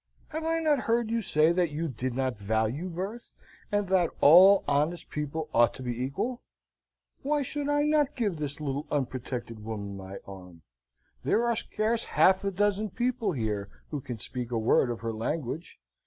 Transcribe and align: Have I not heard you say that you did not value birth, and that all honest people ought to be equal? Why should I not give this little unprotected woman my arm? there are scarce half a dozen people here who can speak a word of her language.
Have 0.29 0.43
I 0.45 0.57
not 0.59 0.79
heard 0.79 1.11
you 1.11 1.21
say 1.21 1.51
that 1.51 1.69
you 1.69 1.87
did 1.87 2.15
not 2.15 2.35
value 2.35 2.89
birth, 2.89 3.29
and 3.71 3.87
that 3.89 4.09
all 4.19 4.63
honest 4.67 5.11
people 5.11 5.47
ought 5.53 5.75
to 5.75 5.83
be 5.83 6.03
equal? 6.03 6.41
Why 7.21 7.43
should 7.43 7.69
I 7.69 7.83
not 7.83 8.15
give 8.15 8.37
this 8.37 8.59
little 8.59 8.87
unprotected 8.89 9.63
woman 9.63 9.95
my 9.95 10.17
arm? 10.25 10.63
there 11.23 11.45
are 11.47 11.55
scarce 11.55 12.03
half 12.05 12.43
a 12.43 12.49
dozen 12.49 12.89
people 12.89 13.33
here 13.33 13.69
who 13.91 14.01
can 14.01 14.17
speak 14.17 14.49
a 14.49 14.57
word 14.57 14.89
of 14.89 15.01
her 15.01 15.13
language. 15.13 15.77